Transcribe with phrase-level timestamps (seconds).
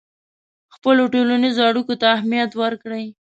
[0.75, 3.05] خپلو ټولنیزو اړیکو ته اهمیت ورکړئ.